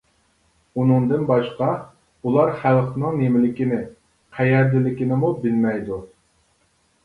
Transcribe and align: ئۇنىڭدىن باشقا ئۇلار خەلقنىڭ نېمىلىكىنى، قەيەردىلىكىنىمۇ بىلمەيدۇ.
ئۇنىڭدىن 0.83 1.25
باشقا 1.31 1.67
ئۇلار 2.31 2.55
خەلقنىڭ 2.63 3.21
نېمىلىكىنى، 3.21 3.81
قەيەردىلىكىنىمۇ 4.41 5.35
بىلمەيدۇ. 5.47 6.05